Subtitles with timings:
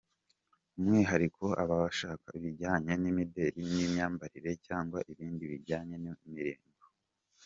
[0.73, 6.85] By; umwihariko aba ashaka ibijyanye n’imideli n’imyambarire cyangwa ibindi bijyanye n’imirimbo.